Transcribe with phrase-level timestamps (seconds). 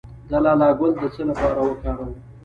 [0.29, 2.11] د لاله ګل د څه لپاره وکاروم؟